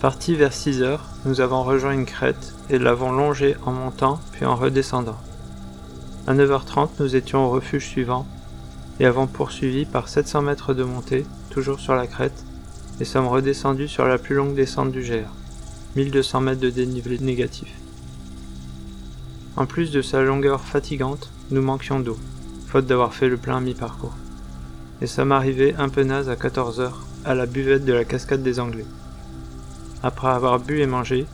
[0.00, 4.44] Parti vers 6 heures, nous avons rejoint une crête et l'avons longée en montant puis
[4.44, 5.18] en redescendant.
[6.28, 8.24] À 9h30, nous étions au refuge suivant
[9.00, 12.44] et avons poursuivi par 700 mètres de montée, toujours sur la crête,
[13.00, 15.32] et sommes redescendus sur la plus longue descente du GR,
[15.96, 17.74] 1200 mètres de dénivelé négatif.
[19.56, 22.18] En plus de sa longueur fatigante, nous manquions d'eau
[22.68, 24.14] faute d'avoir fait le plein mi-parcours.
[25.00, 26.90] Et ça m'arrivait un peu naze à 14h,
[27.24, 28.84] à la buvette de la cascade des Anglais.
[30.02, 31.26] Après avoir bu et mangé,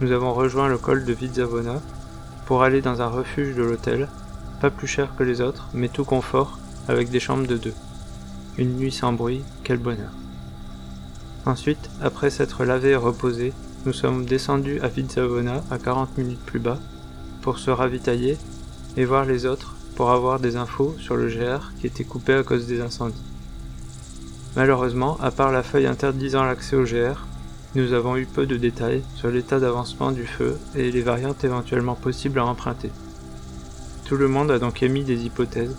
[0.00, 1.80] nous avons rejoint le col de Vidzavona
[2.46, 4.08] pour aller dans un refuge de l'hôtel,
[4.60, 6.58] pas plus cher que les autres, mais tout confort,
[6.88, 7.74] avec des chambres de deux.
[8.58, 10.10] Une nuit sans bruit, quel bonheur.
[11.46, 13.52] Ensuite, après s'être lavé et reposé,
[13.86, 16.78] nous sommes descendus à Vidzavona à 40 minutes plus bas
[17.42, 18.36] pour se ravitailler
[18.96, 22.42] et voir les autres pour avoir des infos sur le GR qui était coupé à
[22.42, 23.22] cause des incendies.
[24.56, 27.26] Malheureusement, à part la feuille interdisant l'accès au GR,
[27.74, 31.94] nous avons eu peu de détails sur l'état d'avancement du feu et les variantes éventuellement
[31.94, 32.90] possibles à emprunter.
[34.06, 35.76] Tout le monde a donc émis des hypothèses,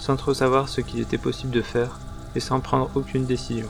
[0.00, 2.00] sans trop savoir ce qu'il était possible de faire
[2.34, 3.68] et sans prendre aucune décision.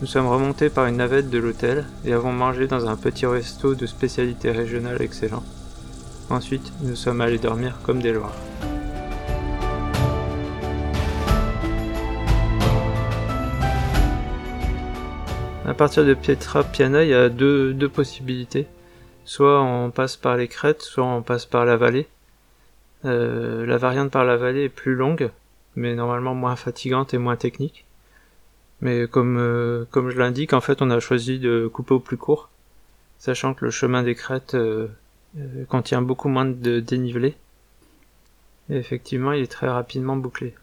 [0.00, 3.74] Nous sommes remontés par une navette de l'hôtel et avons mangé dans un petit resto
[3.74, 5.42] de spécialité régionale excellent.
[6.30, 8.34] Ensuite, nous sommes allés dormir comme des loirs.
[15.64, 18.66] À partir de Pietra Piana, il y a deux, possibilités.
[19.24, 22.08] Soit on passe par les crêtes, soit on passe par la vallée.
[23.04, 25.30] Euh, la variante par la vallée est plus longue,
[25.76, 27.84] mais normalement moins fatigante et moins technique.
[28.80, 32.16] Mais comme, euh, comme je l'indique, en fait, on a choisi de couper au plus
[32.16, 32.48] court,
[33.20, 34.88] sachant que le chemin des crêtes euh,
[35.68, 37.36] contient beaucoup moins de dénivelé.
[38.68, 40.54] Et effectivement, il est très rapidement bouclé.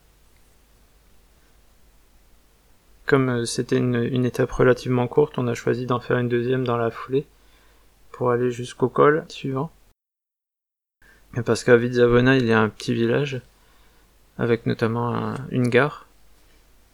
[3.09, 6.77] Comme euh, c'était une, étape relativement courte, on a choisi d'en faire une deuxième dans
[6.77, 7.25] la foulée
[8.11, 9.71] pour aller jusqu'au col suivant.
[11.43, 13.41] Parce qu'à Vidzavona, il y a un petit village
[14.37, 16.05] avec notamment une gare.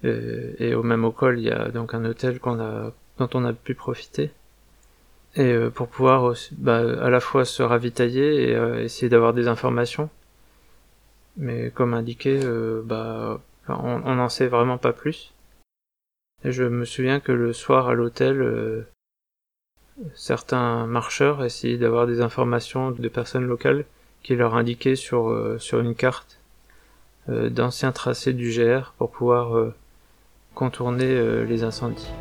[0.04, 3.76] Et, au même au col, il y a donc un hôtel dont on a pu
[3.76, 4.32] profiter
[5.36, 9.50] et euh, pour pouvoir bah, à la fois se ravitailler et euh, essayer d'avoir des
[9.50, 10.10] informations.
[11.36, 12.40] Mais comme indiqué,
[12.86, 15.35] bah, on n'en sait vraiment pas plus.
[16.46, 18.86] Je me souviens que le soir à l'hôtel,
[20.14, 23.86] certains marcheurs essayaient d'avoir des informations de personnes locales
[24.22, 26.40] qui leur indiquaient sur, sur une carte
[27.28, 29.72] d'anciens tracés du GR pour pouvoir
[30.54, 32.12] contourner les incendies.